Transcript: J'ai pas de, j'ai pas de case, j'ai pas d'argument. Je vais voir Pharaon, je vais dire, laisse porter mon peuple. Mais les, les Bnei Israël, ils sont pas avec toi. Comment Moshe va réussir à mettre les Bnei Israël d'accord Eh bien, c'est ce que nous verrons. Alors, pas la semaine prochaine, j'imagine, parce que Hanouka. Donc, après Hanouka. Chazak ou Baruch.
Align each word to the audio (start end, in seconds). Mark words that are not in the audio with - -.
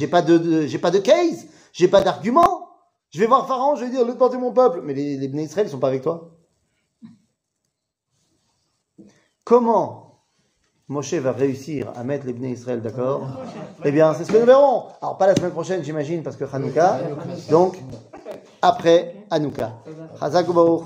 J'ai 0.00 0.08
pas 0.08 0.22
de, 0.22 0.66
j'ai 0.66 0.78
pas 0.78 0.90
de 0.90 0.98
case, 0.98 1.46
j'ai 1.74 1.86
pas 1.86 2.00
d'argument. 2.00 2.70
Je 3.10 3.20
vais 3.20 3.26
voir 3.26 3.46
Pharaon, 3.46 3.76
je 3.76 3.84
vais 3.84 3.90
dire, 3.90 4.02
laisse 4.06 4.14
porter 4.14 4.38
mon 4.38 4.50
peuple. 4.50 4.80
Mais 4.82 4.94
les, 4.94 5.18
les 5.18 5.28
Bnei 5.28 5.44
Israël, 5.44 5.66
ils 5.66 5.70
sont 5.70 5.78
pas 5.78 5.88
avec 5.88 6.00
toi. 6.00 6.30
Comment 9.44 10.22
Moshe 10.88 11.12
va 11.12 11.32
réussir 11.32 11.92
à 11.94 12.02
mettre 12.02 12.24
les 12.24 12.32
Bnei 12.32 12.52
Israël 12.52 12.80
d'accord 12.80 13.28
Eh 13.84 13.92
bien, 13.92 14.14
c'est 14.14 14.24
ce 14.24 14.32
que 14.32 14.38
nous 14.38 14.46
verrons. 14.46 14.84
Alors, 15.02 15.18
pas 15.18 15.26
la 15.26 15.34
semaine 15.34 15.50
prochaine, 15.50 15.84
j'imagine, 15.84 16.22
parce 16.22 16.36
que 16.36 16.44
Hanouka. 16.50 17.00
Donc, 17.50 17.76
après 18.62 19.26
Hanouka. 19.28 19.82
Chazak 20.18 20.48
ou 20.48 20.54
Baruch. 20.54 20.84